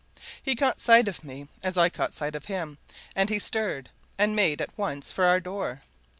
[0.41, 2.79] He caught sight of me as I caught sight of him,
[3.15, 5.83] and he stirred, and made at once for our door.